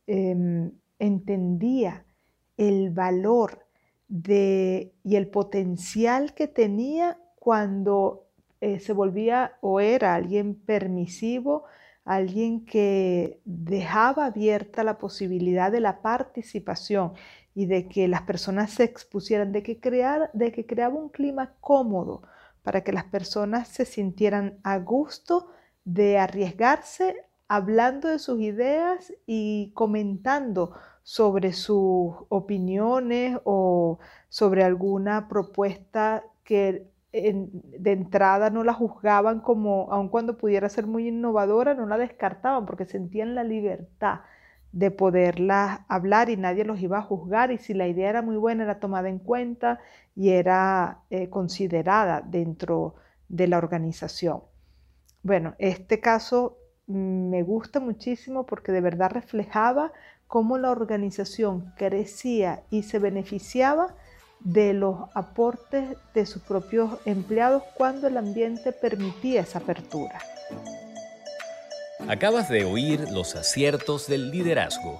em, 0.07 0.71
entendía 0.99 2.05
el 2.57 2.91
valor 2.91 3.65
de, 4.07 4.93
y 5.03 5.15
el 5.15 5.27
potencial 5.29 6.33
que 6.33 6.47
tenía 6.47 7.17
cuando 7.35 8.27
eh, 8.61 8.79
se 8.79 8.93
volvía 8.93 9.57
o 9.61 9.79
era 9.79 10.13
alguien 10.15 10.55
permisivo, 10.55 11.65
alguien 12.05 12.65
que 12.65 13.41
dejaba 13.45 14.25
abierta 14.25 14.83
la 14.83 14.97
posibilidad 14.97 15.71
de 15.71 15.79
la 15.81 16.01
participación 16.01 17.13
y 17.53 17.65
de 17.65 17.87
que 17.87 18.07
las 18.07 18.23
personas 18.23 18.71
se 18.71 18.83
expusieran, 18.83 19.51
de 19.51 19.63
que, 19.63 19.79
crear, 19.79 20.29
de 20.33 20.51
que 20.51 20.65
creaba 20.65 20.95
un 20.95 21.09
clima 21.09 21.53
cómodo 21.59 22.23
para 22.63 22.83
que 22.83 22.91
las 22.91 23.05
personas 23.05 23.67
se 23.67 23.85
sintieran 23.85 24.59
a 24.63 24.77
gusto 24.79 25.47
de 25.83 26.17
arriesgarse 26.17 27.25
hablando 27.47 28.07
de 28.07 28.17
sus 28.19 28.39
ideas 28.39 29.13
y 29.25 29.71
comentando 29.73 30.71
sobre 31.03 31.51
sus 31.51 32.13
opiniones 32.29 33.37
o 33.43 33.99
sobre 34.29 34.63
alguna 34.63 35.27
propuesta 35.27 36.23
que 36.45 36.90
de 37.13 37.91
entrada 37.91 38.49
no 38.49 38.63
la 38.63 38.73
juzgaban 38.73 39.41
como, 39.41 39.91
aun 39.91 40.07
cuando 40.07 40.37
pudiera 40.37 40.69
ser 40.69 40.87
muy 40.87 41.09
innovadora, 41.09 41.73
no 41.73 41.85
la 41.85 41.97
descartaban 41.97 42.65
porque 42.65 42.85
sentían 42.85 43.35
la 43.35 43.43
libertad 43.43 44.21
de 44.71 44.91
poderla 44.91 45.85
hablar 45.89 46.29
y 46.29 46.37
nadie 46.37 46.63
los 46.63 46.79
iba 46.79 46.99
a 46.99 47.01
juzgar 47.01 47.51
y 47.51 47.57
si 47.57 47.73
la 47.73 47.87
idea 47.87 48.09
era 48.09 48.21
muy 48.21 48.37
buena 48.37 48.63
era 48.63 48.79
tomada 48.79 49.09
en 49.09 49.19
cuenta 49.19 49.79
y 50.15 50.29
era 50.29 50.99
eh, 51.09 51.29
considerada 51.29 52.21
dentro 52.21 52.95
de 53.27 53.47
la 53.47 53.57
organización. 53.57 54.43
Bueno, 55.23 55.55
este 55.59 55.99
caso 55.99 56.57
me 56.87 57.43
gusta 57.43 57.79
muchísimo 57.79 58.45
porque 58.45 58.71
de 58.71 58.81
verdad 58.81 59.11
reflejaba 59.11 59.91
cómo 60.27 60.57
la 60.57 60.71
organización 60.71 61.73
crecía 61.75 62.63
y 62.69 62.83
se 62.83 62.99
beneficiaba 62.99 63.95
de 64.43 64.73
los 64.73 64.97
aportes 65.13 65.97
de 66.13 66.25
sus 66.25 66.41
propios 66.41 66.99
empleados 67.05 67.63
cuando 67.75 68.07
el 68.07 68.17
ambiente 68.17 68.71
permitía 68.71 69.41
esa 69.41 69.59
apertura. 69.59 70.19
Acabas 72.07 72.49
de 72.49 72.65
oír 72.65 73.11
los 73.11 73.35
aciertos 73.35 74.07
del 74.07 74.31
liderazgo. 74.31 74.99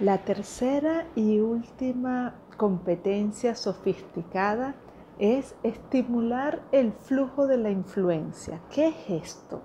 La 0.00 0.18
tercera 0.18 1.06
y 1.14 1.40
última 1.40 2.34
competencia 2.56 3.54
sofisticada 3.54 4.74
es 5.18 5.54
estimular 5.62 6.62
el 6.72 6.92
flujo 6.92 7.46
de 7.46 7.58
la 7.58 7.70
influencia. 7.70 8.60
¿Qué 8.70 8.88
es 8.88 9.26
esto? 9.26 9.62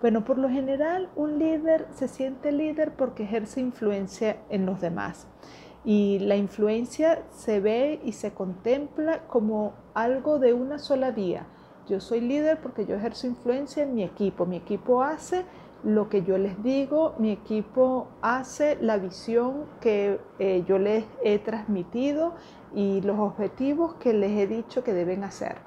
Bueno, 0.00 0.24
por 0.24 0.38
lo 0.38 0.48
general 0.48 1.08
un 1.14 1.38
líder 1.38 1.86
se 1.94 2.08
siente 2.08 2.50
líder 2.50 2.94
porque 2.96 3.22
ejerce 3.22 3.60
influencia 3.60 4.38
en 4.50 4.66
los 4.66 4.80
demás. 4.80 5.28
Y 5.86 6.18
la 6.18 6.36
influencia 6.36 7.22
se 7.30 7.60
ve 7.60 8.00
y 8.04 8.12
se 8.12 8.34
contempla 8.34 9.26
como 9.28 9.72
algo 9.94 10.38
de 10.38 10.52
una 10.52 10.78
sola 10.78 11.12
vía. 11.12 11.46
Yo 11.88 12.00
soy 12.00 12.20
líder 12.20 12.60
porque 12.60 12.84
yo 12.84 12.96
ejerzo 12.96 13.28
influencia 13.28 13.84
en 13.84 13.94
mi 13.94 14.02
equipo. 14.02 14.44
Mi 14.44 14.56
equipo 14.56 15.02
hace 15.02 15.44
lo 15.84 16.08
que 16.08 16.22
yo 16.24 16.36
les 16.36 16.60
digo, 16.64 17.14
mi 17.18 17.30
equipo 17.30 18.08
hace 18.20 18.76
la 18.80 18.96
visión 18.96 19.66
que 19.80 20.18
eh, 20.40 20.64
yo 20.66 20.78
les 20.78 21.04
he 21.22 21.38
transmitido 21.38 22.34
y 22.74 23.00
los 23.02 23.20
objetivos 23.20 23.94
que 23.94 24.12
les 24.12 24.32
he 24.32 24.48
dicho 24.48 24.82
que 24.82 24.92
deben 24.92 25.22
hacer. 25.22 25.58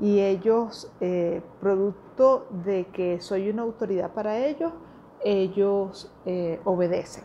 Y 0.00 0.18
ellos, 0.18 0.90
eh, 1.00 1.42
producto 1.60 2.48
de 2.64 2.86
que 2.86 3.20
soy 3.20 3.50
una 3.50 3.62
autoridad 3.62 4.12
para 4.12 4.38
ellos, 4.38 4.72
ellos 5.24 6.12
eh, 6.26 6.60
obedecen. 6.64 7.24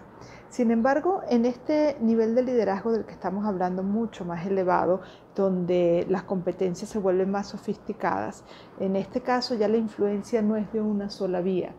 Sin 0.54 0.70
embargo, 0.70 1.24
en 1.32 1.46
este 1.46 1.98
nivel 2.00 2.36
de 2.36 2.44
liderazgo 2.44 2.92
del 2.92 3.06
que 3.06 3.14
estamos 3.14 3.44
hablando 3.44 3.82
mucho 3.82 4.24
más 4.24 4.46
elevado, 4.46 5.02
donde 5.36 6.06
las 6.10 6.26
competencias 6.26 6.92
se 6.92 7.00
vuelven 7.00 7.32
más 7.32 7.48
sofisticadas, 7.48 8.44
en 8.80 8.96
este 8.96 9.22
caso 9.22 9.56
ya 9.56 9.68
la 9.68 9.78
influencia 9.78 10.44
no 10.44 10.56
es 10.56 10.72
de 10.72 10.80
una 10.80 11.10
sola 11.10 11.42
vía, 11.42 11.74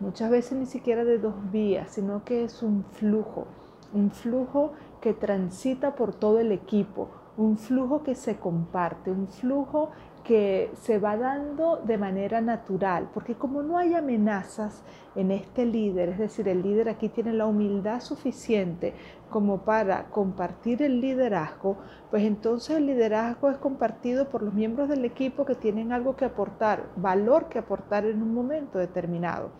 muchas 0.00 0.30
veces 0.30 0.58
ni 0.58 0.66
siquiera 0.66 1.02
de 1.06 1.16
dos 1.16 1.32
vías, 1.50 1.92
sino 1.92 2.22
que 2.22 2.44
es 2.44 2.62
un 2.62 2.84
flujo, 2.84 3.46
un 3.94 4.10
flujo 4.10 4.72
que 5.00 5.14
transita 5.14 5.94
por 5.94 6.12
todo 6.12 6.40
el 6.40 6.52
equipo, 6.52 7.08
un 7.38 7.56
flujo 7.56 8.02
que 8.02 8.14
se 8.14 8.36
comparte, 8.36 9.10
un 9.10 9.28
flujo 9.28 9.92
que 10.30 10.70
se 10.82 11.00
va 11.00 11.16
dando 11.16 11.80
de 11.84 11.98
manera 11.98 12.40
natural, 12.40 13.10
porque 13.12 13.34
como 13.34 13.64
no 13.64 13.78
hay 13.78 13.94
amenazas 13.94 14.84
en 15.16 15.32
este 15.32 15.66
líder, 15.66 16.10
es 16.10 16.18
decir, 16.20 16.46
el 16.46 16.62
líder 16.62 16.88
aquí 16.88 17.08
tiene 17.08 17.32
la 17.32 17.46
humildad 17.46 18.00
suficiente 18.00 18.94
como 19.28 19.64
para 19.64 20.04
compartir 20.10 20.82
el 20.82 21.00
liderazgo, 21.00 21.78
pues 22.10 22.22
entonces 22.22 22.76
el 22.76 22.86
liderazgo 22.86 23.50
es 23.50 23.56
compartido 23.56 24.28
por 24.28 24.44
los 24.44 24.54
miembros 24.54 24.88
del 24.88 25.04
equipo 25.04 25.44
que 25.44 25.56
tienen 25.56 25.90
algo 25.90 26.14
que 26.14 26.26
aportar, 26.26 26.90
valor 26.94 27.48
que 27.48 27.58
aportar 27.58 28.06
en 28.06 28.22
un 28.22 28.32
momento 28.32 28.78
determinado. 28.78 29.50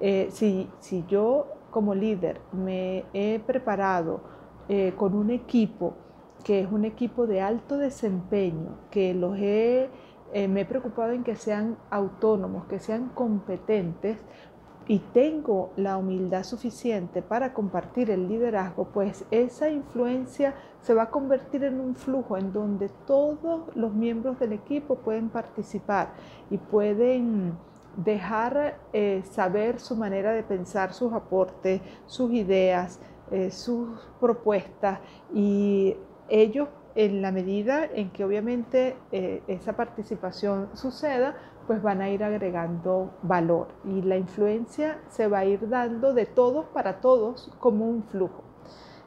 Eh, 0.00 0.28
si, 0.30 0.70
yo 1.06 1.48
como 1.70 1.94
líder 1.94 2.40
me 2.50 3.04
he 3.12 3.40
preparado 3.40 4.22
eh, 4.70 4.94
con 4.96 5.14
un 5.14 5.28
equipo 5.28 5.98
que 6.44 6.60
es 6.60 6.70
un 6.70 6.84
equipo 6.84 7.26
de 7.26 7.40
alto 7.40 7.78
desempeño, 7.78 8.78
que 8.90 9.14
los 9.14 9.36
he, 9.38 9.88
eh, 10.34 10.48
me 10.48 10.62
he 10.62 10.64
preocupado 10.64 11.12
en 11.12 11.24
que 11.24 11.36
sean 11.36 11.78
autónomos, 11.90 12.66
que 12.66 12.80
sean 12.80 13.08
competentes, 13.14 14.18
y 14.86 14.98
tengo 14.98 15.70
la 15.76 15.96
humildad 15.96 16.42
suficiente 16.42 17.22
para 17.22 17.54
compartir 17.54 18.10
el 18.10 18.28
liderazgo, 18.28 18.88
pues 18.92 19.24
esa 19.30 19.70
influencia 19.70 20.54
se 20.82 20.92
va 20.92 21.04
a 21.04 21.10
convertir 21.10 21.64
en 21.64 21.80
un 21.80 21.94
flujo 21.94 22.36
en 22.36 22.52
donde 22.52 22.90
todos 23.06 23.74
los 23.74 23.94
miembros 23.94 24.38
del 24.38 24.52
equipo 24.52 24.96
pueden 24.96 25.30
participar 25.30 26.10
y 26.50 26.58
pueden 26.58 27.56
dejar 27.96 28.78
eh, 28.92 29.22
saber 29.30 29.80
su 29.80 29.96
manera 29.96 30.32
de 30.32 30.42
pensar, 30.42 30.92
sus 30.92 31.12
aportes, 31.12 31.80
sus 32.06 32.32
ideas, 32.32 33.00
eh, 33.30 33.50
sus 33.50 33.88
propuestas 34.20 34.98
y 35.32 35.96
ellos 36.28 36.68
en 36.94 37.22
la 37.22 37.32
medida 37.32 37.84
en 37.84 38.10
que 38.10 38.24
obviamente 38.24 38.96
eh, 39.10 39.42
esa 39.48 39.74
participación 39.74 40.68
suceda, 40.74 41.34
pues 41.66 41.82
van 41.82 42.02
a 42.02 42.10
ir 42.10 42.22
agregando 42.22 43.10
valor 43.22 43.68
y 43.84 44.02
la 44.02 44.16
influencia 44.16 45.00
se 45.08 45.26
va 45.28 45.38
a 45.40 45.44
ir 45.44 45.68
dando 45.68 46.12
de 46.12 46.26
todos 46.26 46.66
para 46.66 47.00
todos 47.00 47.50
como 47.58 47.88
un 47.88 48.04
flujo. 48.04 48.44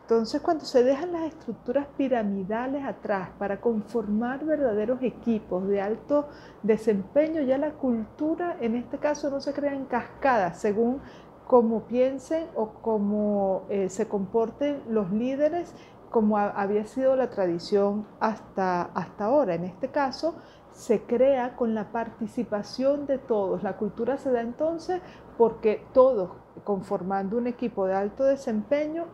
Entonces, 0.01 0.41
cuando 0.41 0.63
se 0.63 0.83
dejan 0.83 1.11
las 1.11 1.23
estructuras 1.23 1.85
piramidales 1.97 2.85
atrás 2.85 3.29
para 3.37 3.59
conformar 3.59 4.45
verdaderos 4.45 5.03
equipos 5.03 5.67
de 5.67 5.81
alto 5.81 6.29
desempeño, 6.63 7.41
ya 7.41 7.57
la 7.57 7.71
cultura 7.71 8.55
en 8.61 8.75
este 8.75 8.99
caso 8.99 9.29
no 9.29 9.41
se 9.41 9.51
crea 9.51 9.73
en 9.73 9.83
cascada 9.83 10.53
según 10.53 11.01
cómo 11.45 11.87
piensen 11.87 12.47
o 12.55 12.69
cómo 12.81 13.65
eh, 13.69 13.89
se 13.89 14.07
comporten 14.07 14.81
los 14.87 15.11
líderes, 15.11 15.73
como 16.11 16.37
había 16.37 16.85
sido 16.85 17.15
la 17.15 17.29
tradición 17.29 18.07
hasta, 18.19 18.83
hasta 18.93 19.25
ahora. 19.25 19.55
En 19.55 19.63
este 19.63 19.89
caso, 19.89 20.35
se 20.71 21.01
crea 21.03 21.55
con 21.55 21.73
la 21.73 21.91
participación 21.91 23.07
de 23.07 23.17
todos. 23.17 23.63
La 23.63 23.77
cultura 23.77 24.17
se 24.17 24.31
da 24.31 24.41
entonces 24.41 25.01
porque 25.37 25.85
todos, 25.93 26.31
conformando 26.63 27.37
un 27.37 27.47
equipo 27.47 27.85
de 27.85 27.95
alto 27.95 28.23
desempeño, 28.23 29.05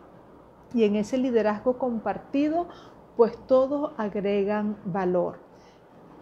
y 0.74 0.84
en 0.84 0.96
ese 0.96 1.16
liderazgo 1.16 1.78
compartido, 1.78 2.66
pues 3.16 3.38
todos 3.46 3.92
agregan 3.96 4.76
valor. 4.84 5.38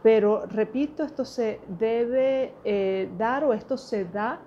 Pero 0.02 0.46
repito, 0.46 1.04
esto 1.04 1.24
se 1.24 1.60
debe 1.66 2.54
eh, 2.64 3.10
dar 3.16 3.44
o 3.44 3.52
esto 3.52 3.76
se 3.76 4.04
da 4.04 4.40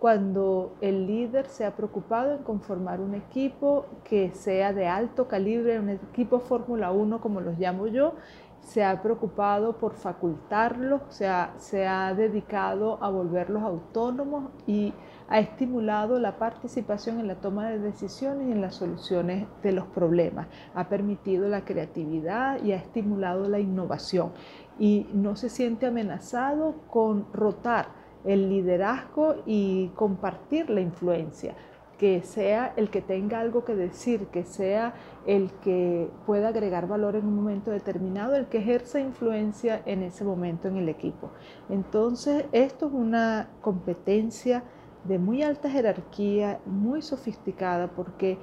cuando 0.00 0.76
el 0.80 1.06
líder 1.06 1.44
se 1.46 1.66
ha 1.66 1.76
preocupado 1.76 2.32
en 2.32 2.42
conformar 2.42 3.00
un 3.00 3.14
equipo 3.14 3.84
que 4.02 4.30
sea 4.32 4.72
de 4.72 4.88
alto 4.88 5.28
calibre, 5.28 5.78
un 5.78 5.90
equipo 5.90 6.40
Fórmula 6.40 6.90
1 6.90 7.20
como 7.20 7.42
los 7.42 7.58
llamo 7.58 7.86
yo, 7.86 8.14
se 8.62 8.82
ha 8.82 9.02
preocupado 9.02 9.76
por 9.76 9.92
facultarlos, 9.92 11.02
se 11.10 11.30
se 11.58 11.86
ha 11.86 12.14
dedicado 12.14 12.98
a 13.02 13.10
volverlos 13.10 13.62
autónomos 13.62 14.50
y 14.66 14.94
ha 15.28 15.38
estimulado 15.38 16.18
la 16.18 16.38
participación 16.38 17.20
en 17.20 17.28
la 17.28 17.34
toma 17.34 17.68
de 17.68 17.78
decisiones 17.78 18.48
y 18.48 18.52
en 18.52 18.62
las 18.62 18.76
soluciones 18.76 19.46
de 19.62 19.72
los 19.72 19.86
problemas, 19.86 20.48
ha 20.74 20.88
permitido 20.88 21.46
la 21.48 21.66
creatividad 21.66 22.62
y 22.64 22.72
ha 22.72 22.76
estimulado 22.76 23.48
la 23.48 23.60
innovación. 23.60 24.32
Y 24.78 25.08
no 25.12 25.36
se 25.36 25.50
siente 25.50 25.86
amenazado 25.86 26.74
con 26.88 27.30
rotar 27.34 27.99
el 28.24 28.48
liderazgo 28.48 29.36
y 29.46 29.88
compartir 29.94 30.70
la 30.70 30.80
influencia 30.80 31.54
que 32.00 32.22
sea 32.22 32.72
el 32.76 32.88
que 32.88 33.02
tenga 33.02 33.40
algo 33.40 33.66
que 33.66 33.74
decir, 33.74 34.28
que 34.28 34.42
sea 34.44 34.94
el 35.26 35.50
que 35.62 36.08
pueda 36.24 36.48
agregar 36.48 36.88
valor 36.88 37.14
en 37.14 37.26
un 37.26 37.36
momento 37.36 37.70
determinado, 37.70 38.36
el 38.36 38.46
que 38.46 38.56
ejerza 38.56 39.00
influencia 39.00 39.82
en 39.84 40.02
ese 40.02 40.24
momento 40.24 40.66
en 40.66 40.78
el 40.78 40.88
equipo. 40.88 41.30
Entonces, 41.68 42.46
esto 42.52 42.86
es 42.86 42.94
una 42.94 43.50
competencia 43.60 44.64
de 45.04 45.18
muy 45.18 45.42
alta 45.42 45.68
jerarquía, 45.68 46.60
muy 46.64 47.02
sofisticada, 47.02 47.88
porque 47.88 48.38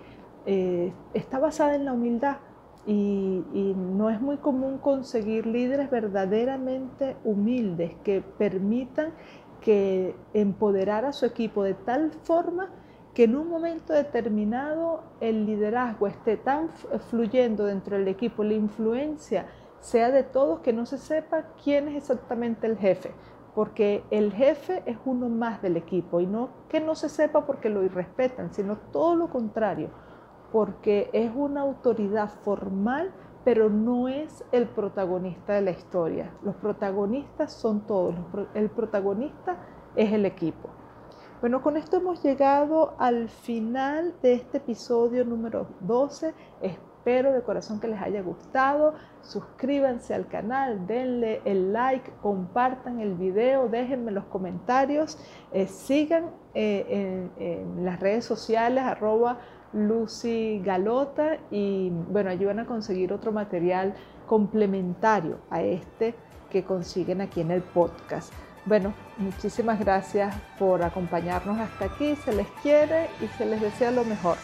eh, 0.45 0.93
está 1.15 1.39
basada 1.39 1.73
en 1.73 1.85
la 1.85 1.93
humildad 1.93 2.37
y, 2.85 3.43
y, 3.53 3.73
no 3.75 4.11
es 4.11 4.21
muy 4.21 4.37
común 4.37 4.77
conseguir 4.77 5.47
líderes 5.47 5.89
verdaderamente 5.89 7.17
humildes 7.25 7.95
que 8.03 8.21
permitan 8.21 9.13
que 9.67 10.15
empoderar 10.33 11.03
a 11.03 11.11
su 11.11 11.25
equipo 11.25 11.61
de 11.61 11.73
tal 11.73 12.11
forma 12.23 12.69
que 13.13 13.25
en 13.25 13.35
un 13.35 13.49
momento 13.49 13.91
determinado 13.91 15.03
el 15.19 15.45
liderazgo 15.45 16.07
esté 16.07 16.37
tan 16.37 16.69
fluyendo 17.09 17.65
dentro 17.65 17.97
del 17.97 18.07
equipo, 18.07 18.45
la 18.45 18.53
influencia 18.53 19.47
sea 19.81 20.09
de 20.09 20.23
todos, 20.23 20.61
que 20.61 20.71
no 20.71 20.85
se 20.85 20.97
sepa 20.97 21.47
quién 21.61 21.89
es 21.89 21.97
exactamente 21.97 22.65
el 22.65 22.77
jefe, 22.77 23.11
porque 23.55 24.05
el 24.09 24.31
jefe 24.31 24.83
es 24.85 24.95
uno 25.03 25.27
más 25.27 25.61
del 25.61 25.75
equipo 25.75 26.21
y 26.21 26.27
no 26.27 26.47
que 26.69 26.79
no 26.79 26.95
se 26.95 27.09
sepa 27.09 27.45
porque 27.45 27.67
lo 27.67 27.83
irrespetan, 27.83 28.53
sino 28.53 28.77
todo 28.93 29.17
lo 29.17 29.29
contrario, 29.29 29.89
porque 30.53 31.09
es 31.11 31.29
una 31.35 31.59
autoridad 31.59 32.29
formal, 32.29 33.11
pero 33.47 33.69
no 33.69 34.09
es 34.09 34.43
el 34.51 34.67
protagonista 34.67 35.53
de 35.53 35.61
la 35.61 35.71
historia. 35.71 36.33
Los 36.43 36.57
protagonistas 36.57 37.53
son 37.53 37.87
todos, 37.87 38.13
el 38.53 38.69
protagonista 38.69 39.55
es 39.95 40.11
el 40.11 40.25
equipo. 40.25 40.67
Bueno, 41.39 41.61
con 41.61 41.77
esto 41.77 41.95
hemos 41.95 42.21
llegado 42.21 42.95
al 42.99 43.29
final 43.29 44.15
de 44.21 44.33
este 44.33 44.57
episodio 44.57 45.23
número 45.23 45.65
12. 45.79 46.33
Espero 46.61 47.31
de 47.31 47.41
corazón 47.41 47.79
que 47.79 47.87
les 47.87 48.01
haya 48.01 48.21
gustado. 48.21 48.95
Suscríbanse 49.21 50.13
al 50.13 50.27
canal, 50.27 50.85
denle 50.85 51.41
el 51.45 51.71
like, 51.71 52.11
compartan 52.21 52.99
el 52.99 53.13
video, 53.13 53.69
déjenme 53.69 54.11
los 54.11 54.25
comentarios, 54.25 55.17
eh, 55.53 55.67
sigan 55.67 56.31
eh, 56.53 57.29
en, 57.39 57.85
las 57.85 58.01
redes 58.01 58.25
sociales 58.25 58.83
arroba 58.83 59.39
Lucy 59.73 60.61
Galota 60.63 61.37
y 61.51 61.89
bueno, 61.89 62.29
allí 62.29 62.45
van 62.45 62.59
a 62.59 62.65
conseguir 62.65 63.13
otro 63.13 63.31
material 63.31 63.93
complementario 64.27 65.39
a 65.49 65.61
este 65.61 66.15
que 66.49 66.63
consiguen 66.63 67.21
aquí 67.21 67.41
en 67.41 67.51
el 67.51 67.61
podcast. 67.61 68.33
Bueno, 68.65 68.93
muchísimas 69.17 69.79
gracias 69.79 70.35
por 70.59 70.83
acompañarnos 70.83 71.57
hasta 71.57 71.85
aquí. 71.85 72.15
Se 72.17 72.33
les 72.33 72.47
quiere 72.61 73.09
y 73.21 73.27
se 73.37 73.45
les 73.45 73.61
desea 73.61 73.91
lo 73.91 74.03
mejor. 74.03 74.37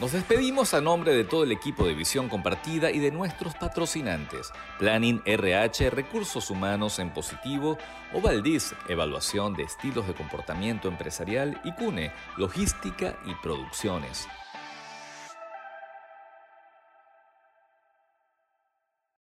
Nos 0.00 0.12
despedimos 0.12 0.74
a 0.74 0.80
nombre 0.80 1.14
de 1.14 1.24
todo 1.24 1.44
el 1.44 1.52
equipo 1.52 1.86
de 1.86 1.94
Visión 1.94 2.28
Compartida 2.28 2.90
y 2.90 2.98
de 2.98 3.12
nuestros 3.12 3.54
patrocinantes, 3.54 4.50
Planning 4.78 5.22
RH, 5.24 5.90
Recursos 5.90 6.50
Humanos 6.50 6.98
en 6.98 7.10
Positivo, 7.10 7.78
Ovaldiz, 8.12 8.74
Evaluación 8.88 9.54
de 9.54 9.62
Estilos 9.62 10.06
de 10.08 10.14
Comportamiento 10.14 10.88
Empresarial 10.88 11.60
y 11.64 11.72
CUNE, 11.72 12.10
Logística 12.36 13.16
y 13.24 13.34
Producciones. 13.36 14.26